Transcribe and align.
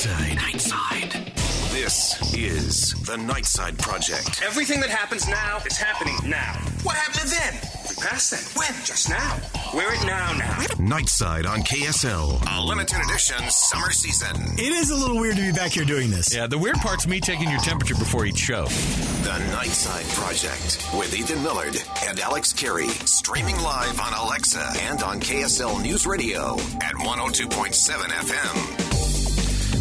Nightside. 0.00 0.38
Nightside. 0.38 1.10
Nightside. 1.10 1.72
This 1.72 2.34
is 2.34 2.94
the 3.04 3.16
Nightside 3.16 3.76
Project. 3.76 4.40
Everything 4.42 4.80
that 4.80 4.88
happens 4.88 5.28
now 5.28 5.58
is 5.66 5.76
happening 5.76 6.16
now. 6.24 6.54
What 6.84 6.96
happened 6.96 7.30
then? 7.30 7.52
We 7.86 7.96
passed 8.02 8.30
then. 8.30 8.40
When? 8.56 8.72
Just 8.82 9.10
now. 9.10 9.38
We're 9.74 9.92
it 9.92 10.02
now 10.06 10.32
now. 10.38 10.56
Nightside 10.78 11.46
on 11.46 11.60
KSL. 11.60 12.42
A 12.48 12.64
limited 12.64 12.98
edition 13.04 13.44
summer 13.50 13.90
season. 13.90 14.36
It 14.58 14.72
is 14.72 14.88
a 14.88 14.96
little 14.96 15.20
weird 15.20 15.36
to 15.36 15.42
be 15.42 15.52
back 15.52 15.72
here 15.72 15.84
doing 15.84 16.10
this. 16.10 16.34
Yeah, 16.34 16.46
the 16.46 16.56
weird 16.56 16.76
part's 16.76 17.06
me 17.06 17.20
taking 17.20 17.50
your 17.50 17.60
temperature 17.60 17.94
before 17.96 18.24
each 18.24 18.38
show. 18.38 18.64
The 18.64 19.36
Nightside 19.52 20.08
Project 20.14 20.88
with 20.98 21.14
Ethan 21.14 21.42
Millard 21.42 21.76
and 22.06 22.18
Alex 22.20 22.54
Kirry. 22.54 22.88
Streaming 23.04 23.60
live 23.60 24.00
on 24.00 24.14
Alexa 24.14 24.66
and 24.80 25.02
on 25.02 25.20
KSL 25.20 25.82
News 25.82 26.06
Radio 26.06 26.54
at 26.80 26.94
102.7 26.94 27.68
FM. 27.90 28.89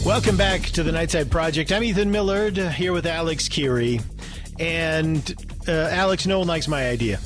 Welcome 0.09 0.38
back 0.38 0.63
to 0.72 0.81
the 0.81 0.90
Nightside 0.90 1.30
Project. 1.30 1.72
I'm 1.72 1.84
Ethan 1.84 2.09
Millard 2.09 2.58
here 2.58 2.94
with 2.94 3.06
Alex 3.06 3.47
Kirry. 3.47 4.02
And 4.59 5.36
uh, 5.67 5.72
Alex, 5.72 6.25
no 6.25 6.39
one 6.39 6.47
likes 6.47 6.67
my 6.67 6.89
idea. 6.89 7.20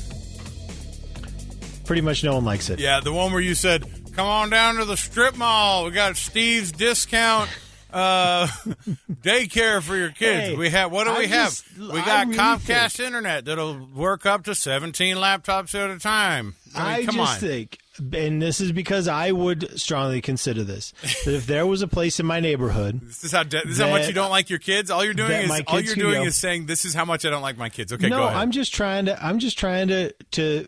Pretty 1.86 2.02
much 2.02 2.22
no 2.22 2.34
one 2.34 2.44
likes 2.44 2.68
it. 2.68 2.78
Yeah, 2.78 3.00
the 3.00 3.10
one 3.10 3.32
where 3.32 3.40
you 3.40 3.54
said, 3.54 3.86
"Come 4.12 4.26
on 4.26 4.50
down 4.50 4.76
to 4.76 4.84
the 4.84 4.98
strip 4.98 5.34
mall. 5.34 5.86
We 5.86 5.92
got 5.92 6.18
Steve's 6.18 6.72
discount 6.72 7.48
uh, 7.94 8.46
daycare 9.22 9.80
for 9.80 9.96
your 9.96 10.10
kids. 10.10 10.48
Hey, 10.48 10.56
we 10.56 10.68
have 10.70 10.90
what 10.92 11.04
do 11.04 11.10
I 11.10 11.18
we 11.20 11.26
have? 11.28 11.62
we 11.78 11.86
got 11.88 12.26
really 12.26 12.38
Comcast 12.38 12.96
think- 12.96 13.06
internet 13.06 13.44
that'll 13.44 13.86
work 13.94 14.26
up 14.26 14.44
to 14.44 14.54
17 14.54 15.16
laptops 15.16 15.74
at 15.74 15.90
a 15.90 15.98
time. 15.98 16.56
I 16.74 16.78
mean, 16.78 17.08
I 17.08 17.12
just 17.12 17.18
on. 17.18 17.38
think, 17.38 17.78
and 18.12 18.42
this 18.42 18.60
is 18.60 18.72
because 18.72 19.06
I 19.06 19.30
would 19.30 19.78
strongly 19.78 20.20
consider 20.20 20.64
this, 20.64 20.92
that 21.24 21.34
if 21.34 21.46
there 21.46 21.66
was 21.66 21.82
a 21.82 21.88
place 21.88 22.18
in 22.18 22.26
my 22.26 22.40
neighborhood 22.40 23.00
this 23.02 23.22
is 23.22 23.30
how 23.30 23.44
de- 23.44 23.62
this 23.62 23.74
is 23.74 23.78
how 23.78 23.90
much 23.90 24.08
you 24.08 24.12
don't 24.12 24.30
like 24.30 24.50
your 24.50 24.58
kids. 24.58 24.90
All 24.90 25.04
you're 25.04 25.14
doing 25.14 25.30
is 25.30 25.62
all 25.68 25.80
you're 25.80 25.94
doing 25.94 26.22
go- 26.22 26.24
is 26.24 26.36
saying 26.36 26.66
this 26.66 26.84
is 26.84 26.92
how 26.94 27.04
much 27.04 27.24
I 27.24 27.30
don't 27.30 27.42
like 27.42 27.56
my 27.56 27.68
kids. 27.68 27.92
Okay, 27.92 28.08
no, 28.08 28.16
go 28.18 28.24
ahead. 28.24 28.36
I'm 28.36 28.50
just 28.50 28.74
trying 28.74 29.04
to. 29.06 29.24
I'm 29.24 29.38
just 29.38 29.56
trying 29.56 29.86
to 29.88 30.12
to 30.32 30.66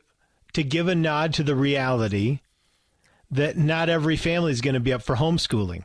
to 0.52 0.62
give 0.62 0.86
a 0.86 0.94
nod 0.94 1.34
to 1.34 1.42
the 1.42 1.56
reality 1.56 2.38
that 3.32 3.56
not 3.58 3.88
every 3.88 4.16
family 4.16 4.52
is 4.52 4.60
going 4.60 4.74
to 4.74 4.80
be 4.80 4.92
up 4.92 5.02
for 5.02 5.16
homeschooling, 5.16 5.82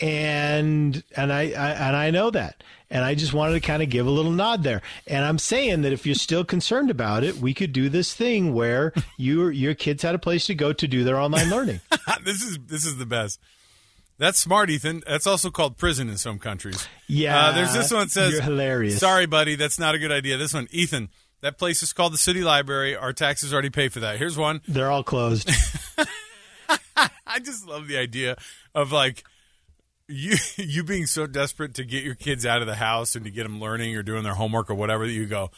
and 0.00 1.02
and 1.16 1.32
I, 1.32 1.42
I 1.42 1.70
and 1.70 1.96
I 1.96 2.10
know 2.10 2.30
that, 2.30 2.62
and 2.90 3.04
I 3.04 3.14
just 3.14 3.32
wanted 3.32 3.54
to 3.54 3.60
kind 3.60 3.82
of 3.82 3.88
give 3.90 4.06
a 4.06 4.10
little 4.10 4.30
nod 4.32 4.62
there. 4.62 4.82
And 5.06 5.24
I'm 5.24 5.38
saying 5.38 5.82
that 5.82 5.92
if 5.92 6.06
you're 6.06 6.14
still 6.14 6.44
concerned 6.44 6.90
about 6.90 7.24
it, 7.24 7.36
we 7.36 7.54
could 7.54 7.72
do 7.72 7.88
this 7.88 8.14
thing 8.14 8.54
where 8.54 8.92
your 9.16 9.50
your 9.50 9.74
kids 9.74 10.02
had 10.02 10.14
a 10.14 10.18
place 10.18 10.46
to 10.46 10.54
go 10.54 10.72
to 10.72 10.86
do 10.88 11.04
their 11.04 11.18
online 11.18 11.50
learning. 11.50 11.80
this 12.24 12.42
is 12.42 12.58
this 12.66 12.84
is 12.84 12.96
the 12.98 13.06
best. 13.06 13.40
That's 14.18 14.38
smart, 14.38 14.70
Ethan. 14.70 15.02
That's 15.06 15.26
also 15.26 15.50
called 15.50 15.76
prison 15.76 16.08
in 16.08 16.16
some 16.16 16.38
countries. 16.38 16.88
Yeah, 17.06 17.48
Uh, 17.48 17.52
there's 17.52 17.74
this 17.74 17.90
one 17.92 18.00
that 18.04 18.10
says, 18.10 18.32
you're 18.32 18.40
hilarious. 18.40 18.98
Sorry, 18.98 19.26
buddy, 19.26 19.56
that's 19.56 19.78
not 19.78 19.94
a 19.94 19.98
good 19.98 20.10
idea. 20.10 20.38
This 20.38 20.54
one, 20.54 20.68
Ethan. 20.70 21.10
That 21.42 21.58
place 21.58 21.82
is 21.82 21.92
called 21.92 22.14
the 22.14 22.18
City 22.18 22.42
Library. 22.42 22.96
Our 22.96 23.12
taxes 23.12 23.52
already 23.52 23.68
pay 23.68 23.90
for 23.90 24.00
that. 24.00 24.16
Here's 24.16 24.38
one. 24.38 24.62
They're 24.66 24.90
all 24.90 25.04
closed. 25.04 25.50
I 27.26 27.38
just 27.40 27.66
love 27.66 27.88
the 27.88 27.98
idea 27.98 28.36
of 28.74 28.90
like 28.90 29.22
you 30.08 30.36
you 30.56 30.84
being 30.84 31.06
so 31.06 31.26
desperate 31.26 31.74
to 31.74 31.84
get 31.84 32.04
your 32.04 32.14
kids 32.14 32.46
out 32.46 32.60
of 32.60 32.66
the 32.66 32.74
house 32.74 33.14
and 33.14 33.24
to 33.24 33.30
get 33.30 33.44
them 33.44 33.60
learning 33.60 33.96
or 33.96 34.02
doing 34.02 34.22
their 34.22 34.34
homework 34.34 34.70
or 34.70 34.74
whatever 34.74 35.06
that 35.06 35.12
you 35.12 35.26
go. 35.26 35.50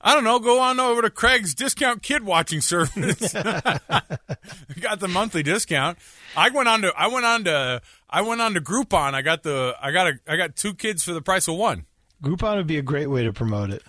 I 0.00 0.14
don't 0.14 0.24
know. 0.24 0.38
Go 0.38 0.60
on 0.60 0.78
over 0.78 1.02
to 1.02 1.10
Craig's 1.10 1.54
discount 1.54 2.02
kid 2.02 2.22
watching 2.22 2.60
service. 2.60 3.32
got 3.32 5.00
the 5.00 5.08
monthly 5.08 5.42
discount. 5.42 5.98
I 6.36 6.50
went 6.50 6.68
on 6.68 6.82
to 6.82 6.92
I 6.96 7.08
went 7.08 7.24
on 7.24 7.44
to 7.44 7.80
I 8.08 8.22
went 8.22 8.40
on 8.40 8.54
to 8.54 8.60
Groupon. 8.60 9.14
I 9.14 9.22
got 9.22 9.42
the 9.42 9.74
I 9.80 9.92
got 9.92 10.08
a 10.08 10.18
I 10.28 10.36
got 10.36 10.54
two 10.54 10.74
kids 10.74 11.02
for 11.02 11.12
the 11.12 11.22
price 11.22 11.48
of 11.48 11.56
one. 11.56 11.86
Groupon 12.22 12.56
would 12.56 12.66
be 12.66 12.78
a 12.78 12.82
great 12.82 13.08
way 13.08 13.24
to 13.24 13.32
promote 13.32 13.70
it. 13.70 13.82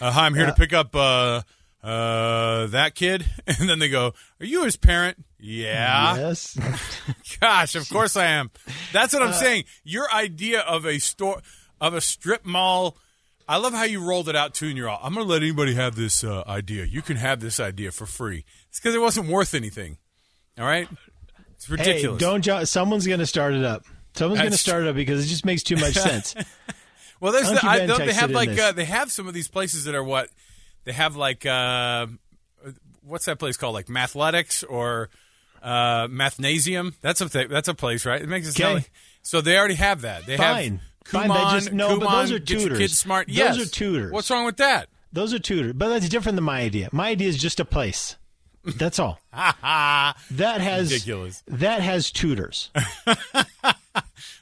Uh, 0.00 0.12
hi, 0.12 0.26
I'm 0.26 0.34
here 0.34 0.46
to 0.46 0.54
pick 0.54 0.72
up 0.72 0.94
uh, 0.94 1.42
uh, 1.88 2.66
that 2.68 2.94
kid, 2.94 3.24
and 3.46 3.68
then 3.68 3.78
they 3.78 3.88
go, 3.88 4.12
"Are 4.40 4.46
you 4.46 4.64
his 4.64 4.76
parent?" 4.76 5.24
Yeah. 5.38 6.16
Yes. 6.16 6.58
Gosh, 7.40 7.74
of 7.76 7.88
course 7.88 8.16
I 8.16 8.26
am. 8.26 8.50
That's 8.92 9.14
Uh, 9.14 9.18
what 9.18 9.28
I'm 9.28 9.34
saying. 9.34 9.64
Your 9.84 10.12
idea 10.12 10.60
of 10.60 10.84
a 10.84 10.98
store 10.98 11.42
of 11.80 11.94
a 11.94 12.00
strip 12.00 12.44
mall. 12.44 12.96
I 13.50 13.56
love 13.56 13.72
how 13.72 13.84
you 13.84 14.04
rolled 14.04 14.28
it 14.28 14.36
out 14.36 14.52
too, 14.52 14.66
and 14.66 14.76
you're 14.76 14.90
all, 14.90 15.00
I'm 15.02 15.14
going 15.14 15.24
to 15.26 15.32
let 15.32 15.40
anybody 15.42 15.74
have 15.74 15.94
this 15.94 16.22
uh, 16.22 16.42
idea. 16.46 16.84
You 16.84 17.00
can 17.00 17.16
have 17.16 17.40
this 17.40 17.58
idea 17.58 17.90
for 17.92 18.04
free. 18.04 18.44
It's 18.68 18.78
because 18.78 18.94
it 18.94 19.00
wasn't 19.00 19.28
worth 19.28 19.54
anything. 19.54 19.96
All 20.58 20.66
right? 20.66 20.86
It's 21.54 21.70
ridiculous. 21.70 22.20
Hey, 22.20 22.26
don't 22.28 22.42
jo- 22.42 22.64
someone's 22.64 23.06
going 23.06 23.20
to 23.20 23.26
start 23.26 23.54
it 23.54 23.64
up. 23.64 23.84
Someone's 24.14 24.40
going 24.40 24.52
to 24.52 24.58
start 24.58 24.82
it 24.82 24.88
up 24.90 24.96
because 24.96 25.24
it 25.24 25.28
just 25.28 25.46
makes 25.46 25.62
too 25.62 25.76
much 25.76 25.94
sense. 25.94 26.34
Well, 27.20 27.32
there's 27.32 27.48
the, 27.50 27.60
I, 27.66 27.86
don't, 27.86 27.98
they 27.98 28.12
have 28.12 28.30
like 28.32 28.50
uh, 28.58 28.72
they 28.72 28.84
have 28.84 29.10
some 29.10 29.26
of 29.28 29.32
these 29.32 29.48
places 29.48 29.84
that 29.84 29.94
are 29.94 30.04
what 30.04 30.28
they 30.84 30.92
have 30.92 31.16
like 31.16 31.44
uh, 31.46 32.06
what's 33.04 33.24
that 33.26 33.38
place 33.38 33.56
called 33.56 33.74
like 33.74 33.86
Mathletics 33.86 34.64
or 34.68 35.10
uh, 35.62 36.06
Mathnasium. 36.08 36.94
That's 37.00 37.20
a 37.20 37.28
th- 37.28 37.48
that's 37.48 37.68
a 37.68 37.74
place, 37.74 38.04
right? 38.06 38.20
It 38.22 38.28
makes 38.28 38.48
it 38.48 38.52
sound 38.52 38.66
Okay. 38.66 38.74
like, 38.76 38.90
so 39.22 39.40
they 39.40 39.56
already 39.58 39.74
have 39.74 40.02
that. 40.02 40.26
They 40.26 40.36
Fine. 40.36 40.72
have 40.72 40.80
Fine, 41.06 41.30
Kumon, 41.30 41.50
they 41.50 41.58
just- 41.58 41.72
no, 41.72 41.98
but 41.98 42.08
Kumon, 42.08 42.12
those 42.12 42.32
are 42.32 42.38
tutors. 42.38 42.78
kids 42.78 42.98
smart. 42.98 43.28
Those 43.28 43.36
yes, 43.36 43.58
are 43.60 43.66
tutors. 43.66 44.12
What's 44.12 44.30
wrong 44.30 44.44
with 44.44 44.58
that? 44.58 44.88
Those 45.12 45.32
are 45.32 45.38
tutors, 45.38 45.72
but 45.72 45.88
that's 45.88 46.08
different 46.08 46.36
than 46.36 46.44
my 46.44 46.60
idea. 46.60 46.90
My 46.92 47.08
idea 47.08 47.28
is 47.28 47.38
just 47.38 47.60
a 47.60 47.64
place. 47.64 48.16
That's 48.76 48.98
all. 48.98 49.18
that 49.32 50.14
has 50.60 50.92
Ridiculous. 50.92 51.42
That 51.46 51.80
has 51.80 52.10
tutors. 52.10 52.70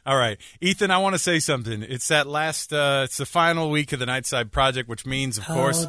All 0.07 0.17
right, 0.17 0.39
Ethan, 0.61 0.93
I 0.93 0.99
want 0.99 1.17
to 1.17 1.19
say 1.19 1.41
something. 1.41 1.83
It's 1.83 2.07
that 2.09 2.29
last. 2.29 2.73
Uh, 2.73 3.03
it's 3.05 3.17
the 3.17 3.27
final 3.27 3.71
week 3.71 3.93
of 3.93 3.99
the 3.99 4.07
Nightside 4.07 4.53
Project, 4.53 4.89
which 4.89 5.05
means, 5.05 5.37
of 5.37 5.45
course, 5.47 5.85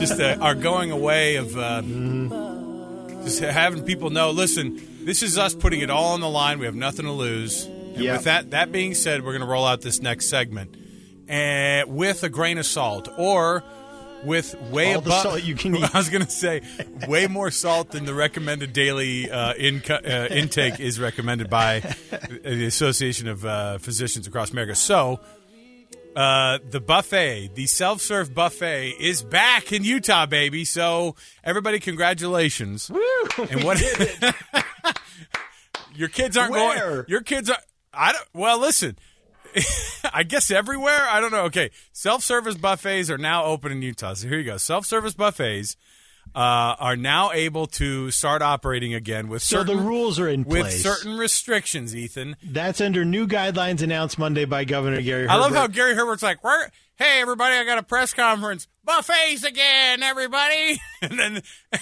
just 0.00 0.18
uh, 0.18 0.38
our 0.40 0.54
going 0.54 0.90
away 0.90 1.36
of 1.36 1.54
uh, 1.54 1.82
just 3.24 3.40
having 3.40 3.84
people 3.84 4.08
know. 4.08 4.30
Listen, 4.30 4.80
this 5.04 5.22
is 5.22 5.36
us 5.36 5.54
putting 5.54 5.80
it 5.80 5.90
all 5.90 6.14
on 6.14 6.20
the 6.22 6.30
line. 6.30 6.58
We 6.58 6.64
have 6.64 6.74
nothing 6.74 7.04
to 7.04 7.12
lose. 7.12 7.66
And 7.66 7.98
Yeah. 7.98 8.12
with 8.14 8.24
that, 8.24 8.52
that 8.52 8.72
being 8.72 8.94
said, 8.94 9.22
we're 9.22 9.32
going 9.32 9.40
to 9.42 9.46
roll 9.46 9.66
out 9.66 9.82
this 9.82 10.00
next 10.00 10.30
segment, 10.30 10.74
and 11.28 11.94
with 11.94 12.22
a 12.22 12.30
grain 12.30 12.56
of 12.56 12.64
salt, 12.64 13.06
or 13.18 13.64
with 14.26 14.54
way 14.70 14.94
All 14.94 15.00
the 15.00 15.10
above. 15.10 15.22
salt 15.22 15.44
you 15.44 15.54
can 15.54 15.76
eat. 15.76 15.94
I 15.94 15.98
was 15.98 16.10
going 16.10 16.24
to 16.24 16.30
say 16.30 16.62
way 17.08 17.26
more 17.26 17.50
salt 17.50 17.92
than 17.92 18.04
the 18.04 18.14
recommended 18.14 18.72
daily 18.72 19.30
uh, 19.30 19.54
inco- 19.54 20.04
uh, 20.04 20.34
intake 20.34 20.80
is 20.80 21.00
recommended 21.00 21.48
by 21.48 21.80
the 22.42 22.66
Association 22.66 23.28
of 23.28 23.44
uh, 23.46 23.78
Physicians 23.78 24.26
across 24.26 24.50
America. 24.50 24.74
So, 24.74 25.20
uh, 26.14 26.58
the 26.70 26.80
buffet, 26.80 27.50
the 27.54 27.66
self-serve 27.66 28.34
buffet, 28.34 28.94
is 28.98 29.22
back 29.22 29.72
in 29.72 29.84
Utah, 29.84 30.26
baby. 30.26 30.64
So, 30.64 31.14
everybody, 31.44 31.78
congratulations! 31.78 32.90
And 33.50 33.64
what? 33.64 33.82
your 35.94 36.08
kids 36.08 36.36
aren't 36.36 36.54
going. 36.54 37.04
Your 37.08 37.20
kids 37.20 37.50
are. 37.50 37.58
I 37.92 38.12
don't. 38.12 38.24
Well, 38.32 38.58
listen. 38.58 38.96
I 40.12 40.22
guess 40.22 40.50
everywhere. 40.50 41.06
I 41.08 41.20
don't 41.20 41.32
know. 41.32 41.44
Okay, 41.44 41.70
self-service 41.92 42.56
buffets 42.56 43.10
are 43.10 43.18
now 43.18 43.44
open 43.44 43.72
in 43.72 43.82
Utah. 43.82 44.14
So 44.14 44.28
here 44.28 44.38
you 44.38 44.44
go. 44.44 44.56
Self-service 44.56 45.14
buffets 45.14 45.76
uh, 46.34 46.74
are 46.78 46.96
now 46.96 47.32
able 47.32 47.66
to 47.66 48.10
start 48.10 48.42
operating 48.42 48.94
again 48.94 49.28
with 49.28 49.42
So 49.42 49.58
certain 49.58 49.76
the 49.76 49.82
rules 49.82 50.18
are 50.18 50.28
in 50.28 50.44
with 50.44 50.62
place. 50.62 50.82
certain 50.82 51.16
restrictions. 51.16 51.94
Ethan, 51.94 52.36
That's 52.42 52.80
under 52.80 53.04
new 53.04 53.26
guidelines 53.26 53.82
announced 53.82 54.18
Monday 54.18 54.44
by 54.44 54.64
Governor 54.64 55.00
Gary 55.00 55.22
Herbert. 55.22 55.32
I 55.32 55.36
love 55.36 55.52
how 55.52 55.66
Gary 55.68 55.94
Herbert's 55.94 56.22
like, 56.22 56.42
"Where? 56.44 56.70
Hey, 56.96 57.20
everybody! 57.20 57.54
I 57.56 57.64
got 57.64 57.78
a 57.78 57.82
press 57.82 58.12
conference. 58.14 58.68
Buffets 58.84 59.44
again, 59.44 60.02
everybody!" 60.02 60.80
And 61.02 61.18
then 61.18 61.42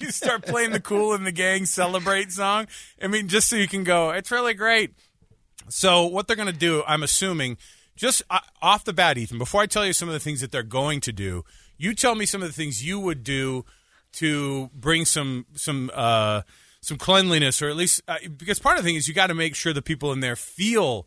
you 0.00 0.10
start 0.10 0.44
playing 0.46 0.70
the 0.72 0.80
"Kool 0.80 1.14
and 1.14 1.26
the 1.26 1.32
Gang" 1.32 1.66
celebrate 1.66 2.32
song. 2.32 2.66
I 3.02 3.06
mean, 3.06 3.28
just 3.28 3.48
so 3.48 3.56
you 3.56 3.68
can 3.68 3.84
go, 3.84 4.10
it's 4.10 4.30
really 4.30 4.54
great. 4.54 4.94
So 5.68 6.06
what 6.06 6.26
they're 6.26 6.36
going 6.36 6.52
to 6.52 6.58
do, 6.58 6.82
I'm 6.86 7.02
assuming, 7.02 7.56
just 7.96 8.22
uh, 8.30 8.40
off 8.62 8.84
the 8.84 8.92
bat, 8.92 9.18
Ethan. 9.18 9.38
Before 9.38 9.62
I 9.62 9.66
tell 9.66 9.84
you 9.86 9.92
some 9.92 10.08
of 10.08 10.12
the 10.14 10.20
things 10.20 10.40
that 10.40 10.52
they're 10.52 10.62
going 10.62 11.00
to 11.02 11.12
do, 11.12 11.44
you 11.78 11.94
tell 11.94 12.14
me 12.14 12.26
some 12.26 12.42
of 12.42 12.48
the 12.48 12.54
things 12.54 12.84
you 12.84 12.98
would 13.00 13.24
do 13.24 13.64
to 14.12 14.70
bring 14.74 15.04
some 15.04 15.46
some 15.54 15.90
uh, 15.94 16.42
some 16.80 16.96
cleanliness, 16.98 17.60
or 17.62 17.68
at 17.68 17.76
least 17.76 18.00
uh, 18.08 18.16
because 18.36 18.58
part 18.58 18.78
of 18.78 18.84
the 18.84 18.88
thing 18.88 18.96
is 18.96 19.08
you 19.08 19.14
got 19.14 19.26
to 19.28 19.34
make 19.34 19.54
sure 19.54 19.72
the 19.72 19.82
people 19.82 20.12
in 20.12 20.20
there 20.20 20.36
feel 20.36 21.06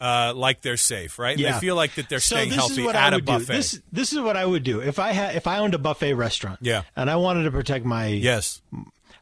uh, 0.00 0.32
like 0.34 0.60
they're 0.62 0.76
safe, 0.76 1.18
right? 1.18 1.38
Yeah. 1.38 1.52
They 1.52 1.60
feel 1.60 1.76
like 1.76 1.94
that 1.94 2.08
they're 2.08 2.20
So 2.20 2.36
staying 2.36 2.50
healthy 2.50 2.86
at 2.88 3.14
a 3.14 3.22
buffet. 3.22 3.46
Do. 3.46 3.52
This 3.56 3.80
this 3.92 4.12
is 4.12 4.20
what 4.20 4.36
I 4.36 4.44
would 4.44 4.62
do 4.64 4.80
if 4.80 4.98
I 4.98 5.12
had 5.12 5.36
if 5.36 5.46
I 5.46 5.58
owned 5.58 5.72
a 5.74 5.78
buffet 5.78 6.14
restaurant. 6.14 6.58
Yeah. 6.62 6.82
and 6.96 7.08
I 7.10 7.16
wanted 7.16 7.44
to 7.44 7.50
protect 7.50 7.84
my 7.84 8.08
yes, 8.08 8.60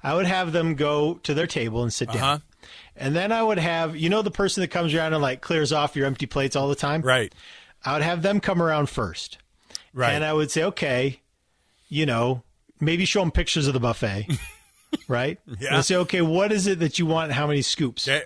I 0.03 0.15
would 0.15 0.27
have 0.27 0.53
them 0.53 0.75
go 0.75 1.15
to 1.23 1.35
their 1.35 1.47
table 1.47 1.83
and 1.83 1.93
sit 1.93 2.09
Uh-huh. 2.09 2.19
down. 2.19 2.43
And 2.97 3.15
then 3.17 3.33
I 3.33 3.43
would 3.43 3.59
have, 3.59 3.97
you 3.97 4.09
know, 4.09 4.23
the 4.23 4.31
person 4.31 4.61
that 4.61 4.69
comes 4.69 4.95
around 4.95 5.13
and 5.15 5.23
like 5.23 5.41
clears 5.41 5.73
off 5.73 5.97
your 5.97 6.07
empty 6.07 6.27
plates 6.27 6.57
all 6.57 6.69
the 6.69 6.75
time? 6.75 7.03
right, 7.03 7.35
I 7.85 7.95
would 7.95 8.03
have 8.03 8.23
them 8.23 8.41
come 8.41 8.63
around 8.63 8.89
first. 8.89 9.39
right. 9.93 10.13
And 10.13 10.25
I 10.25 10.33
would 10.33 10.51
say, 10.51 10.63
okay, 10.65 11.21
you 11.89 12.07
know, 12.07 12.43
maybe 12.81 13.05
show 13.05 13.21
them 13.21 13.31
pictures 13.31 13.67
of 13.67 13.75
the 13.75 13.81
buffet. 13.81 14.27
right? 15.09 15.39
Yeah. 15.59 15.77
And 15.77 15.85
say, 15.85 15.97
okay, 15.97 16.21
what 16.21 16.53
is 16.53 16.67
it 16.67 16.79
that 16.81 16.99
you 16.99 17.07
want? 17.07 17.27
and 17.27 17.33
How 17.35 17.47
many 17.47 17.63
scoops? 17.63 18.09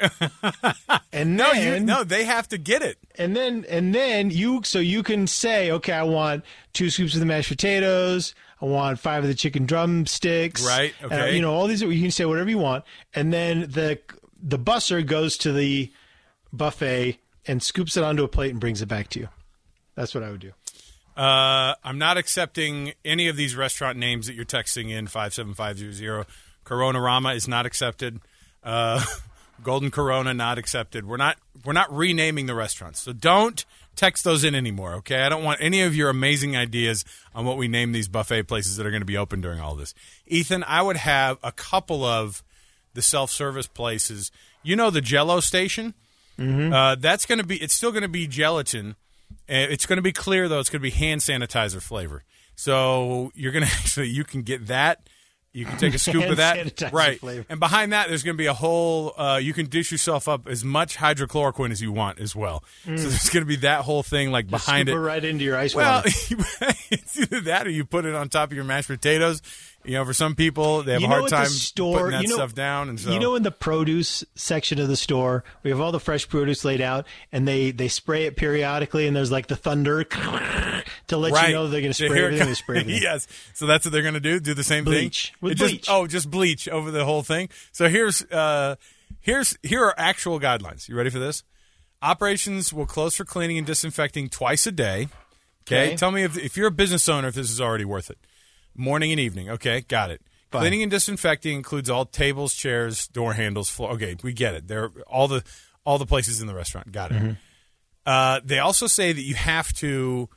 And 1.13 1.37
no, 1.37 1.53
you 1.53 1.81
no, 1.81 2.05
they 2.05 2.25
have 2.25 2.49
to 2.49 2.59
get 2.59 2.83
it. 2.83 2.99
and 3.17 3.35
then 3.35 3.65
and 3.71 3.95
then 3.95 4.31
you 4.31 4.61
so 4.65 4.79
you 4.81 5.03
can 5.03 5.27
say, 5.27 5.71
okay, 5.71 5.93
I 5.93 6.03
want 6.03 6.45
two 6.75 6.91
scoops 6.91 7.15
of 7.15 7.21
the 7.21 7.27
mashed 7.27 7.49
potatoes. 7.49 8.35
I 8.61 8.67
want 8.67 8.99
five 8.99 9.23
of 9.23 9.29
the 9.29 9.35
chicken 9.35 9.65
drumsticks. 9.67 10.67
Right, 10.67 10.95
And, 11.03 11.13
okay. 11.13 11.35
you 11.35 11.41
know 11.43 11.55
all 11.55 11.67
these. 11.67 11.81
You 11.81 12.01
can 12.01 12.11
say 12.11 12.25
whatever 12.27 12.51
you 12.51 12.59
want, 12.59 12.85
and 13.15 13.33
then 13.33 13.61
the 13.63 13.99
the 14.43 14.59
busser 14.59 15.05
goes 15.05 15.37
to 15.39 15.53
the 15.53 15.93
buffet 16.53 17.19
and 17.47 17.63
scoops 17.63 17.97
it 17.97 18.05
onto 18.05 18.25
a 18.25 18.29
plate 18.29 18.51
and 18.51 18.61
brings 18.61 18.83
it 18.83 18.87
back 18.87 19.09
to 19.09 19.21
you. 19.21 19.29
That's 19.95 20.15
what 20.15 20.25
I 20.25 20.31
would 20.31 20.41
do. 20.41 20.53
Uh, 21.17 21.75
I'm 21.83 21.99
not 21.99 22.19
accepting 22.19 22.93
any 23.05 23.29
of 23.29 23.37
these 23.37 23.57
restaurant 23.57 23.97
names 23.97 24.27
that 24.27 24.35
you're 24.35 24.45
texting 24.45 24.91
in 24.91 25.07
five 25.07 25.33
seven 25.33 25.55
five 25.55 25.79
zero 25.79 25.93
zero. 25.93 26.27
Corona 26.65 27.01
Rama 27.01 27.33
is 27.33 27.49
not 27.49 27.65
accepted. 27.65 28.21
Uh, 28.63 29.03
Golden 29.63 29.91
Corona 29.91 30.35
not 30.35 30.59
accepted. 30.59 31.07
We're 31.07 31.17
not 31.17 31.39
we're 31.65 31.73
not 31.73 31.91
renaming 31.91 32.45
the 32.45 32.55
restaurants, 32.55 33.01
so 33.01 33.15
don't 33.15 33.65
text 33.95 34.25
those 34.25 34.45
in 34.45 34.55
anymore. 34.55 34.93
Okay, 34.97 35.23
I 35.23 35.31
don't 35.31 35.43
want 35.43 35.61
any 35.63 35.81
of 35.81 35.97
your 35.97 36.11
amazing 36.11 36.55
ideas 36.55 37.05
on 37.35 37.47
what 37.47 37.57
we 37.57 37.67
name 37.67 37.93
these 37.93 38.09
buffet 38.09 38.43
places 38.43 38.77
that 38.77 38.87
are 38.87 38.91
going 38.91 39.01
to 39.01 39.07
be 39.07 39.17
open 39.17 39.41
during 39.41 39.59
all 39.59 39.75
this. 39.75 39.95
Ethan, 40.27 40.65
I 40.65 40.83
would 40.83 40.99
have 40.99 41.39
a 41.43 41.53
couple 41.53 42.05
of 42.05 42.43
the 42.97 43.03
self 43.03 43.31
service 43.31 43.69
places. 43.69 44.33
You 44.65 44.75
know 44.75 44.91
the 44.91 45.01
Jello 45.01 45.39
station. 45.39 45.95
Uh, 46.39 46.97
that's 46.97 47.25
going 47.25 47.39
to 47.39 47.47
be. 47.47 47.57
It's 47.63 47.73
still 47.73 47.93
going 47.93 48.03
to 48.03 48.09
be 48.09 48.27
gelatin. 48.27 48.97
Uh, 49.49 49.71
It's 49.71 49.87
going 49.87 49.97
to 49.99 50.03
be 50.03 50.13
clear 50.13 50.49
though. 50.49 50.59
It's 50.59 50.69
going 50.69 50.81
to 50.81 50.83
be 50.83 50.91
hand 50.91 51.21
sanitizer 51.23 51.81
flavor. 51.81 52.25
So 52.57 53.31
you're 53.35 53.53
going 53.53 53.65
to 53.67 53.71
actually 53.73 54.09
you 54.09 54.25
can 54.25 54.43
get 54.43 54.67
that. 54.67 55.09
You 55.53 55.65
can 55.65 55.79
take 55.79 55.95
a 55.95 55.99
scoop 55.99 56.23
of 56.27 56.37
that, 56.37 56.93
right? 56.93 57.19
flavor. 57.19 57.47
And 57.49 57.59
behind 57.59 57.95
that, 57.95 58.09
there's 58.09 58.23
going 58.23 58.37
to 58.37 58.39
be 58.39 58.45
a 58.45 58.53
whole. 58.53 59.15
Uh, 59.17 59.39
you 59.43 59.55
can 59.55 59.65
dish 59.71 59.91
yourself 59.91 60.29
up 60.29 60.47
as 60.47 60.63
much 60.63 60.99
hydrochloroquine 60.99 61.71
as 61.71 61.81
you 61.81 61.93
want 61.93 62.19
as 62.21 62.37
well. 62.37 62.63
So 62.85 62.91
there's 62.95 63.31
going 63.31 63.43
to 63.43 63.49
be 63.49 63.57
that 63.57 63.81
whole 63.81 64.03
thing 64.03 64.31
like 64.31 64.49
behind 64.51 64.89
Mm. 64.89 64.93
Scoop 64.93 64.99
it. 64.99 65.07
right 65.07 65.25
into 65.25 65.45
your 65.45 65.57
ice 65.57 65.75
Well, 65.75 66.03
water. 66.05 66.11
it's 66.91 67.19
either 67.19 67.41
that 67.41 67.67
or 67.67 67.71
you 67.71 67.87
put 67.87 68.05
it 68.05 68.15
on 68.15 68.29
top 68.29 68.51
of 68.51 68.55
your 68.55 68.67
mashed 68.67 68.89
potatoes. 68.89 69.41
You 69.87 69.95
know, 69.95 70.05
for 70.05 70.13
some 70.15 70.35
people, 70.35 70.83
they 70.83 70.93
have 70.93 71.01
You 71.01 71.07
a 71.07 71.11
know 71.11 71.15
hard 71.21 71.33
at 71.33 71.37
time 71.37 71.47
store- 71.49 71.99
putting 71.99 72.11
that 72.13 72.23
you 72.23 72.29
know- 72.29 72.35
stuff 72.37 72.55
down. 72.55 72.89
And 72.89 72.99
so, 73.01 73.13
You 73.13 73.19
know, 73.21 73.35
in 73.37 73.43
the 73.43 73.51
produce 73.51 74.25
section 74.35 74.79
of 74.81 74.89
the 74.89 74.97
store, 74.97 75.45
we 75.63 75.71
have 75.71 75.81
all 75.81 75.93
the 75.93 76.01
fresh 76.01 76.29
produce 76.29 76.65
laid 76.65 76.81
out, 76.81 77.07
and 77.33 77.47
they 77.47 77.71
they 77.71 77.89
spray 77.89 78.25
it 78.27 78.37
periodically, 78.37 79.07
and 79.07 79.17
there's 79.17 79.31
like 79.31 79.47
the 79.47 79.57
thunder 79.57 80.05
to 81.09 81.17
let 81.17 81.33
right? 81.33 81.49
you 81.49 81.55
know 81.55 81.69
they're 81.69 81.81
going 81.81 81.93
to 81.93 81.95
spray 81.95 82.25
everything. 82.25 82.47
They 82.49 82.55
spray 82.55 82.81
everything. 82.81 83.03
yes. 83.03 83.27
So 83.55 83.67
that's 83.67 83.85
what 83.85 83.93
they're 83.93 84.03
going 84.03 84.15
to 84.15 84.21
do. 84.21 84.41
Do 84.41 84.55
the 84.55 84.65
same 84.65 84.85
Bleach. 84.85 85.29
thing 85.29 85.37
With 85.41 85.53
It 85.53 85.55
just- 85.77 85.91
oh, 85.91 86.07
just 86.07 86.31
bleach 86.31 86.69
over 86.69 86.91
the 86.91 87.05
whole 87.05 87.23
thing. 87.23 87.49
So 87.73 87.89
here's 87.89 88.23
uh, 88.33 88.77
here's 89.21 89.57
here 89.63 89.85
are 89.85 89.95
actual 89.97 90.41
guidelines. 90.41 90.89
You 90.89 90.97
ready 90.97 91.11
for 91.11 91.19
this? 91.19 91.43
Operations 92.03 92.73
will 92.73 92.87
close 92.87 93.15
for 93.17 93.25
cleaning 93.25 93.57
and 93.59 93.67
disinfecting 93.67 94.29
twice 94.29 94.67
a 94.67 94.73
day. 94.73 95.09
Okay. 95.67 95.89
Okay. 95.89 95.97
Tell 95.97 96.11
me 96.11 96.23
if 96.23 96.37
if 96.39 96.57
you're 96.57 96.69
a 96.69 96.73
business 96.73 97.09
owner 97.09 97.29
if 97.29 97.35
this 97.35 97.51
is 97.51 97.61
already 97.61 97.85
worth 97.85 98.11
it. 98.11 98.19
Morning 98.77 99.13
and 99.13 99.21
evening. 99.21 99.51
Okay, 99.51 99.83
got 99.83 100.11
it. 100.11 100.23
Fine. 100.51 100.63
Cleaning 100.63 100.83
and 100.83 100.91
disinfecting 100.91 101.55
includes 101.55 101.91
all 101.91 102.05
tables, 102.05 102.55
chairs, 102.55 103.09
door 103.09 103.33
handles, 103.33 103.69
floor. 103.69 103.93
Okay, 103.93 104.17
we 104.23 104.33
get 104.33 104.55
it. 104.55 104.69
there 104.69 104.91
all 105.07 105.29
the 105.29 105.43
all 105.85 105.99
the 105.99 106.07
places 106.07 106.41
in 106.41 106.47
the 106.47 106.55
restaurant. 106.55 106.93
Got 106.93 107.13
it. 107.13 107.37
Uh, 108.05 108.41
they 108.45 108.61
also 108.61 108.87
say 108.87 109.13
that 109.13 109.23
you 109.23 109.35
have 109.35 109.73
to 109.75 110.29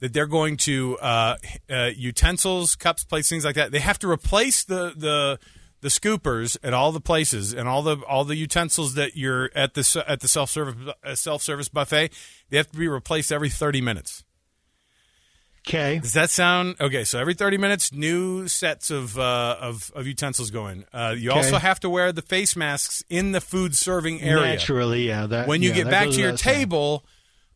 that 0.00 0.12
they're 0.12 0.26
going 0.26 0.56
to 0.56 0.98
uh, 0.98 1.36
uh, 1.70 1.90
utensils, 1.96 2.74
cups, 2.74 3.04
plates, 3.04 3.28
things 3.28 3.44
like 3.44 3.54
that. 3.54 3.70
They 3.70 3.78
have 3.78 4.00
to 4.00 4.10
replace 4.10 4.64
the 4.64 4.92
the 4.96 5.38
the 5.80 5.88
scoopers 5.88 6.56
at 6.64 6.74
all 6.74 6.90
the 6.90 7.00
places 7.00 7.54
and 7.54 7.68
all 7.68 7.82
the 7.82 7.98
all 8.08 8.24
the 8.24 8.36
utensils 8.36 8.94
that 8.94 9.16
you're 9.16 9.50
at 9.54 9.74
the 9.74 10.04
at 10.08 10.20
the 10.20 10.28
self 10.28 10.50
service 10.50 10.94
self 11.14 11.42
service 11.42 11.68
buffet. 11.68 12.12
They 12.50 12.56
have 12.56 12.70
to 12.72 12.78
be 12.78 12.88
replaced 12.88 13.30
every 13.30 13.48
thirty 13.48 13.80
minutes. 13.80 14.24
Okay. 15.66 16.00
Does 16.00 16.14
that 16.14 16.28
sound 16.30 16.74
okay? 16.80 17.04
So 17.04 17.20
every 17.20 17.34
thirty 17.34 17.56
minutes, 17.56 17.92
new 17.92 18.48
sets 18.48 18.90
of 18.90 19.16
uh, 19.16 19.56
of, 19.60 19.92
of 19.94 20.08
utensils 20.08 20.50
go 20.50 20.66
in. 20.66 20.84
Uh, 20.92 21.14
you 21.16 21.30
Okay. 21.30 21.38
also 21.38 21.58
have 21.58 21.78
to 21.80 21.88
wear 21.90 22.10
the 22.10 22.22
face 22.22 22.56
masks 22.56 23.04
in 23.08 23.30
the 23.30 23.40
food 23.40 23.76
serving 23.76 24.20
area. 24.22 24.42
Naturally, 24.56 25.06
yeah. 25.06 25.26
That, 25.26 25.46
when 25.46 25.62
you 25.62 25.68
yeah, 25.68 25.76
get 25.76 25.90
back 25.90 26.08
to 26.10 26.20
your 26.20 26.36
table, 26.36 27.04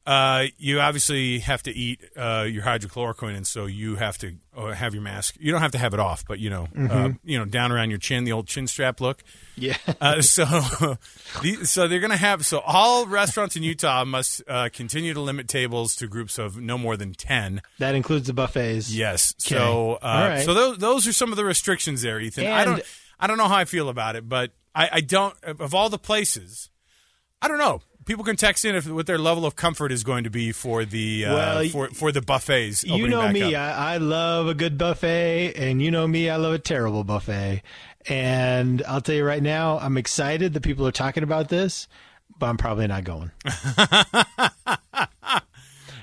uh, 0.07 0.45
you 0.57 0.81
obviously 0.81 1.41
have 1.41 1.63
to 1.65 1.77
eat 1.77 2.01
uh, 2.17 2.47
your 2.49 2.63
hydrochloroquine, 2.63 3.37
and 3.37 3.47
so 3.47 3.67
you 3.67 3.97
have 3.97 4.17
to 4.19 4.35
uh, 4.57 4.73
have 4.73 4.95
your 4.95 5.03
mask. 5.03 5.37
You 5.41 5.51
don't 5.51 5.61
have 5.61 5.73
to 5.73 5.79
have 5.79 5.93
it 5.95 6.01
off, 6.01 6.25
but 6.27 6.39
you 6.39 6.49
know, 6.49 6.63
uh, 6.65 6.79
Mm-hmm. 6.79 7.29
you 7.29 7.39
know, 7.39 7.45
down 7.45 7.73
around 7.73 7.91
your 7.91 7.99
chin, 7.99 8.23
the 8.25 8.31
old 8.33 8.47
chin 8.47 8.67
strap 8.69 9.01
look. 9.01 9.23
Yeah. 9.57 9.77
Uh, 10.01 10.21
so, 10.23 10.45
the, 11.43 11.59
so 11.65 11.89
they're 11.89 12.01
going 12.01 12.11
to 12.11 12.17
have. 12.17 12.45
So 12.47 12.61
all 12.61 13.07
restaurants 13.07 13.57
in 13.57 13.63
Utah 13.63 14.05
must 14.05 14.43
uh, 14.47 14.69
continue 14.73 15.15
to 15.15 15.21
limit 15.21 15.49
tables 15.49 15.97
to 15.97 16.07
groups 16.07 16.39
of 16.39 16.57
no 16.61 16.79
more 16.79 16.97
than 16.97 17.13
ten. 17.13 17.63
That 17.79 17.95
includes 17.95 18.27
the 18.27 18.33
buffets. 18.33 18.93
Yes. 18.93 19.35
Okay. 19.45 19.57
So, 19.59 19.95
uh, 19.95 19.99
All 20.03 20.29
right. 20.29 20.45
so 20.45 20.55
those 20.55 20.79
those 20.79 21.07
are 21.07 21.13
some 21.13 21.31
of 21.33 21.37
the 21.37 21.45
restrictions 21.45 22.03
there, 22.03 22.21
Ethan. 22.21 22.47
I 22.47 22.65
don't 22.65 22.83
I 23.19 23.27
don't 23.27 23.39
know 23.39 23.49
how 23.49 23.57
I 23.57 23.65
feel 23.65 23.89
about 23.89 24.15
it, 24.17 24.29
but 24.29 24.53
I, 24.75 24.89
I 24.93 25.01
don't 25.01 25.35
of 25.43 25.75
all 25.75 25.89
the 25.89 25.99
places. 25.99 26.71
I 27.43 27.49
don't 27.49 27.59
know. 27.59 27.81
People 28.07 28.25
can 28.25 28.37
text 28.37 28.65
in 28.65 28.77
if 28.77 28.89
what 28.89 29.07
their 29.07 29.19
level 29.19 29.45
of 29.45 29.57
comfort 29.57 29.91
is 29.91 30.05
going 30.05 30.25
to 30.25 30.31
be 30.31 30.53
for 30.53 30.85
the 30.85 31.27
uh, 31.27 31.35
Well, 31.35 31.69
for 31.69 31.89
for 31.89 32.13
the 32.13 32.23
buffets. 32.23 32.85
You 32.85 33.09
know 33.09 33.29
me. 33.31 33.55
I, 33.55 33.95
I 33.95 33.97
love 33.99 34.47
a 34.47 34.55
good 34.55 34.79
buffet, 34.79 35.55
and 35.57 35.83
you 35.83 35.91
know 35.91 36.07
me. 36.07 36.31
I 36.31 36.37
love 36.37 36.55
a 36.55 36.59
terrible 36.59 37.03
buffet. 37.03 37.63
And 38.09 38.83
I'll 38.87 39.01
tell 39.01 39.17
you 39.17 39.25
right 39.25 39.43
now, 39.43 39.79
I'm 39.79 39.97
excited 39.97 40.53
that 40.55 40.63
people 40.63 40.87
are 40.87 40.93
talking 40.93 41.25
about 41.25 41.49
this, 41.49 41.89
but 42.39 42.47
I'm 42.47 42.57
probably 42.57 42.87
not 42.87 43.03
going. 43.03 43.33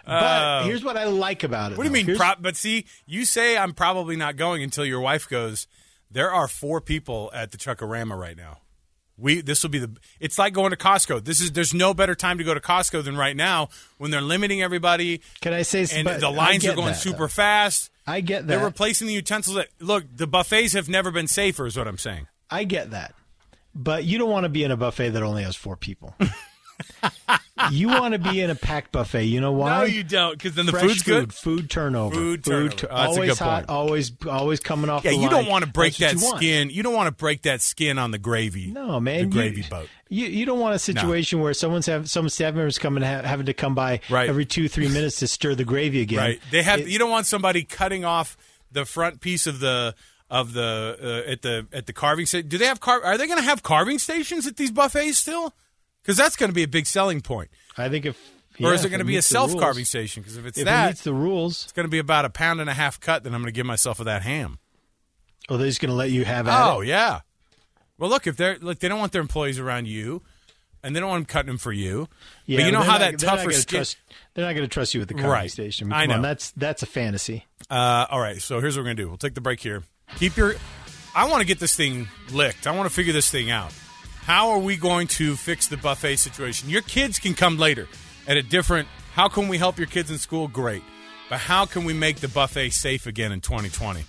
but 0.05 0.65
here's 0.65 0.83
what 0.83 0.97
I 0.97 1.05
like 1.05 1.43
about 1.43 1.71
it. 1.71 1.77
What 1.77 1.85
do 1.85 1.89
you 1.97 2.05
mean? 2.05 2.17
Pro- 2.17 2.35
but 2.39 2.57
see, 2.57 2.85
you 3.05 3.23
say 3.23 3.57
I'm 3.57 3.73
probably 3.73 4.17
not 4.17 4.35
going 4.35 4.61
until 4.61 4.85
your 4.85 4.99
wife 4.99 5.29
goes. 5.29 5.67
There 6.11 6.31
are 6.31 6.49
four 6.49 6.81
people 6.81 7.31
at 7.33 7.51
the 7.51 7.57
Chuck-A-Rama 7.57 8.17
right 8.17 8.37
now. 8.37 8.59
We 9.17 9.41
this 9.41 9.61
will 9.63 9.69
be 9.69 9.79
the. 9.79 9.91
It's 10.19 10.39
like 10.39 10.53
going 10.53 10.71
to 10.71 10.77
Costco. 10.77 11.23
This 11.23 11.39
is 11.39 11.51
there's 11.51 11.73
no 11.73 11.93
better 11.93 12.15
time 12.15 12.37
to 12.39 12.43
go 12.43 12.53
to 12.53 12.59
Costco 12.59 13.03
than 13.03 13.15
right 13.15 13.35
now 13.35 13.69
when 13.97 14.11
they're 14.11 14.21
limiting 14.21 14.61
everybody 14.61 15.21
Can 15.41 15.53
I 15.53 15.61
say? 15.61 15.85
and 15.93 16.07
the 16.07 16.29
lines 16.29 16.65
are 16.65 16.73
going 16.73 16.87
that, 16.87 16.97
super 16.97 17.19
though. 17.19 17.27
fast. 17.27 17.91
I 18.07 18.21
get 18.21 18.47
that. 18.47 18.47
They're 18.47 18.65
replacing 18.65 19.07
the 19.07 19.13
utensils. 19.13 19.55
That 19.55 19.67
look, 19.79 20.05
the 20.15 20.27
buffets 20.27 20.73
have 20.73 20.89
never 20.89 21.11
been 21.11 21.27
safer. 21.27 21.65
Is 21.67 21.77
what 21.77 21.87
I'm 21.87 21.97
saying. 21.97 22.27
I 22.49 22.63
get 22.63 22.91
that. 22.91 23.13
But 23.75 24.03
you 24.03 24.17
don't 24.17 24.29
want 24.29 24.43
to 24.43 24.49
be 24.49 24.63
in 24.63 24.71
a 24.71 24.77
buffet 24.77 25.09
that 25.09 25.23
only 25.23 25.43
has 25.43 25.55
four 25.55 25.75
people. 25.75 26.15
you 27.71 27.87
want 27.87 28.13
to 28.13 28.19
be 28.19 28.41
in 28.41 28.49
a 28.49 28.55
packed 28.55 28.91
buffet. 28.91 29.23
You 29.25 29.39
know 29.41 29.51
why? 29.51 29.79
No, 29.79 29.83
you 29.85 30.03
don't, 30.03 30.33
because 30.37 30.55
then 30.55 30.65
the 30.65 30.71
Fresh 30.71 30.83
food's 30.83 31.03
food, 31.03 31.11
good. 31.11 31.33
Food 31.33 31.69
turnover. 31.69 32.15
Food 32.15 32.43
turnover. 32.43 32.75
tu- 32.75 32.87
Oh, 32.89 32.95
always 32.95 33.39
hot. 33.39 33.55
point. 33.67 33.69
Always, 33.69 34.11
always 34.29 34.59
coming 34.59 34.89
off. 34.89 35.03
Yeah, 35.05 35.11
the 35.11 35.17
you 35.17 35.29
don't 35.29 35.47
want 35.47 35.65
to 35.65 35.71
break 35.71 35.95
That's 35.97 36.13
that 36.13 36.19
you 36.19 36.25
want. 36.25 36.37
skin. 36.37 36.69
You 36.69 36.83
don't 36.83 36.93
want 36.93 37.07
to 37.07 37.11
break 37.13 37.43
that 37.43 37.61
skin 37.61 37.97
on 37.97 38.11
the 38.11 38.17
gravy. 38.17 38.67
No, 38.67 38.99
man. 38.99 39.17
the 39.17 39.23
you- 39.23 39.29
gravy 39.51 39.61
boat. 39.69 39.87
You 40.09 40.27
you 40.27 40.45
don't 40.45 40.59
want 40.59 40.75
a 40.75 40.79
situation 40.79 41.39
where 41.39 41.53
someone's 41.55 41.87
have 41.87 42.07
some 42.09 42.29
staff 42.29 42.53
members 42.53 42.77
coming 42.77 43.01
ha- 43.03 43.23
having 43.23 43.47
to 43.47 43.53
come 43.53 43.73
by 43.73 43.99
Right. 44.11 44.29
every 44.29 44.45
two 44.45 44.67
three 44.67 44.87
minutes 44.93 45.17
to 45.19 45.27
stir 45.27 45.55
the 45.55 45.65
gravy 45.65 46.01
again. 46.01 46.19
Right. 46.19 46.39
They 46.51 46.61
have. 46.61 46.81
It- 46.81 46.87
you 46.87 46.99
don't 46.99 47.09
want 47.09 47.25
somebody 47.25 47.63
cutting 47.63 48.05
off 48.05 48.37
the 48.71 48.85
front 48.85 49.21
piece 49.21 49.47
of 49.47 49.59
the 49.59 49.95
of 50.29 50.53
the 50.53 51.23
uh, 51.27 51.31
at 51.31 51.41
the 51.41 51.65
at 51.73 51.87
the 51.87 51.93
carving 51.93 52.25
station. 52.27 52.47
Do 52.47 52.57
they 52.59 52.65
have 52.67 52.79
car? 52.79 53.03
Are 53.03 53.17
they 53.17 53.25
going 53.25 53.39
to 53.39 53.43
have 53.45 53.63
carving 53.63 53.97
stations 53.97 54.45
at 54.45 54.57
these 54.57 54.71
buffets 54.71 55.17
still? 55.17 55.53
Because 56.03 56.17
that's 56.17 56.35
going 56.35 56.49
to 56.49 56.53
be 56.53 56.63
a 56.63 56.67
big 56.67 56.85
selling 56.85 57.21
point. 57.21 57.49
I 57.77 57.89
think 57.89 58.05
if 58.05 58.17
or 58.61 58.73
is 58.73 58.85
it 58.85 58.89
going 58.89 58.99
to 58.99 59.05
be 59.05 59.17
a 59.17 59.21
self 59.23 59.57
carving 59.57 59.85
station? 59.85 60.21
Because 60.21 60.37
if 60.37 60.45
it's 60.45 60.57
If 60.57 60.63
it 60.63 60.65
that, 60.65 60.87
meets 60.89 61.01
the 61.03 61.13
rules, 61.13 61.63
it's 61.63 61.71
going 61.71 61.85
to 61.85 61.89
be 61.91 61.97
about 61.97 62.25
a 62.25 62.29
pound 62.29 62.61
and 62.61 62.69
a 62.69 62.73
half 62.73 62.99
cut. 62.99 63.23
Then 63.23 63.33
I'm 63.33 63.41
going 63.41 63.51
to 63.51 63.55
give 63.55 63.65
myself 63.65 63.99
of 63.99 64.05
that 64.05 64.21
ham. 64.21 64.59
oh, 65.49 65.57
they're 65.57 65.67
just 65.67 65.79
going 65.81 65.89
to 65.89 65.95
let 65.95 66.11
you 66.11 66.23
have 66.25 66.47
Oh 66.47 66.81
it. 66.81 66.87
yeah. 66.87 67.21
Well, 67.97 68.09
look 68.09 68.27
if 68.27 68.37
they're 68.37 68.57
look, 68.59 68.79
they 68.79 68.87
don't 68.89 68.99
want 68.99 69.11
their 69.11 69.21
employees 69.21 69.59
around 69.59 69.87
you, 69.87 70.21
and 70.83 70.95
they 70.95 70.99
don't 70.99 71.09
want 71.09 71.27
them 71.27 71.33
cutting 71.33 71.47
them 71.47 71.57
for 71.57 71.71
you. 71.71 72.09
Yeah, 72.45 72.59
but 72.59 72.65
you 72.65 72.71
know 72.73 72.81
how 72.81 72.97
not- 72.97 72.99
that 72.99 73.19
tougher 73.19 73.51
skin. 73.51 73.77
Trust, 73.77 73.97
they're 74.33 74.45
not 74.45 74.53
going 74.53 74.67
to 74.67 74.73
trust 74.73 74.93
you 74.93 75.01
at 75.01 75.07
the 75.07 75.13
carving 75.13 75.31
Right. 75.31 75.51
station. 75.51 75.91
I 75.93 76.03
on, 76.03 76.09
know. 76.09 76.21
that's 76.21 76.51
that's 76.51 76.83
a 76.83 76.87
fantasy. 76.87 77.45
Uh, 77.69 78.05
all 78.09 78.19
right, 78.19 78.41
so 78.41 78.59
here's 78.59 78.75
what 78.75 78.81
we're 78.81 78.89
gonna 78.89 78.95
do. 78.95 79.07
We'll 79.07 79.17
take 79.17 79.35
the 79.35 79.41
break 79.41 79.61
here. 79.61 79.83
Keep 80.17 80.35
your 80.37 80.55
I 81.15 81.29
want 81.29 81.41
to 81.41 81.47
get 81.47 81.59
this 81.59 81.75
thing 81.75 82.07
licked. 82.31 82.67
I 82.67 82.71
want 82.71 82.89
to 82.89 82.93
figure 82.93 83.13
this 83.13 83.29
thing 83.31 83.49
out. 83.51 83.73
How 84.25 84.51
are 84.51 84.59
we 84.59 84.77
going 84.77 85.07
to 85.07 85.35
fix 85.35 85.67
the 85.67 85.75
buffet 85.75 86.15
situation? 86.15 86.69
Your 86.69 86.81
kids 86.81 87.19
can 87.19 87.33
come 87.33 87.57
later 87.57 87.89
at 88.25 88.37
a 88.37 88.41
different. 88.41 88.87
How 89.13 89.27
can 89.27 89.49
we 89.49 89.57
help 89.57 89.77
your 89.77 89.87
kids 89.87 90.09
in 90.09 90.17
school? 90.17 90.47
Great. 90.47 90.81
But 91.29 91.39
how 91.39 91.65
can 91.65 91.83
we 91.83 91.93
make 91.93 92.17
the 92.17 92.29
buffet 92.29 92.69
safe 92.69 93.05
again 93.05 93.33
in 93.33 93.41
2020? 93.41 94.01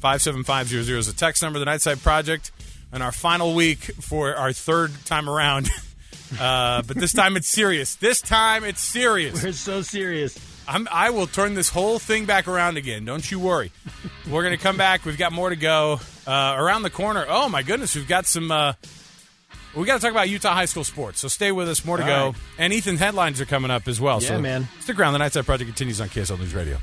57500 0.00 0.98
is 0.98 1.06
the 1.06 1.14
text 1.14 1.42
number, 1.42 1.58
the 1.58 1.64
Nightside 1.64 2.02
Project, 2.02 2.50
and 2.92 3.02
our 3.02 3.12
final 3.12 3.54
week 3.54 3.78
for 3.78 4.34
our 4.34 4.52
third 4.52 4.92
time 5.06 5.28
around. 5.28 5.68
Uh, 6.40 6.80
but 6.86 6.96
this 6.96 7.12
time 7.12 7.36
it's 7.36 7.46
serious. 7.46 7.96
This 7.96 8.22
time 8.22 8.64
it's 8.64 8.80
serious. 8.80 9.42
We're 9.42 9.52
so 9.52 9.82
serious. 9.82 10.38
I'm, 10.66 10.88
I 10.90 11.10
will 11.10 11.26
turn 11.26 11.52
this 11.52 11.68
whole 11.68 11.98
thing 11.98 12.24
back 12.24 12.48
around 12.48 12.78
again. 12.78 13.04
Don't 13.04 13.30
you 13.30 13.38
worry. 13.38 13.70
We're 14.26 14.42
going 14.42 14.56
to 14.56 14.62
come 14.62 14.78
back. 14.78 15.04
We've 15.04 15.18
got 15.18 15.32
more 15.32 15.50
to 15.50 15.56
go. 15.56 16.00
Uh, 16.26 16.54
around 16.56 16.84
the 16.84 16.90
corner. 16.90 17.26
Oh, 17.28 17.50
my 17.50 17.62
goodness. 17.62 17.94
We've 17.94 18.08
got 18.08 18.24
some. 18.24 18.50
Uh, 18.50 18.72
we 19.74 19.86
got 19.86 19.94
to 19.94 20.00
talk 20.00 20.10
about 20.10 20.28
Utah 20.28 20.52
high 20.54 20.66
school 20.66 20.84
sports. 20.84 21.20
So 21.20 21.28
stay 21.28 21.52
with 21.52 21.68
us. 21.68 21.84
More 21.84 21.96
to 21.96 22.02
All 22.02 22.08
go. 22.08 22.26
right. 22.26 22.36
And 22.58 22.72
Ethan 22.72 22.96
headlines 22.96 23.40
are 23.40 23.46
coming 23.46 23.70
up 23.70 23.88
as 23.88 24.00
well. 24.00 24.20
Yeah, 24.22 24.28
so 24.28 24.40
man. 24.40 24.68
Stick 24.80 24.98
around. 24.98 25.12
The 25.14 25.18
Nightside 25.20 25.44
Project 25.44 25.68
continues 25.68 26.00
on 26.00 26.08
KSL 26.08 26.38
News 26.38 26.54
Radio. 26.54 26.78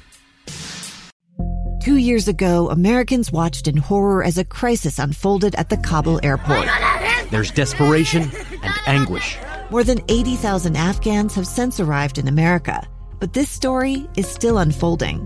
Two 1.81 1.95
years 1.95 2.27
ago, 2.27 2.69
Americans 2.69 3.31
watched 3.31 3.67
in 3.67 3.77
horror 3.77 4.23
as 4.23 4.37
a 4.37 4.43
crisis 4.43 4.99
unfolded 4.99 5.55
at 5.55 5.69
the 5.69 5.77
Kabul 5.77 6.19
airport. 6.23 6.67
There's 7.31 7.51
desperation 7.51 8.23
and 8.63 8.73
anguish. 8.85 9.37
More 9.71 9.83
than 9.83 10.01
80,000 10.09 10.75
Afghans 10.75 11.35
have 11.35 11.47
since 11.47 11.79
arrived 11.79 12.17
in 12.17 12.27
America, 12.27 12.85
but 13.19 13.33
this 13.33 13.49
story 13.49 14.07
is 14.17 14.27
still 14.27 14.57
unfolding. 14.57 15.25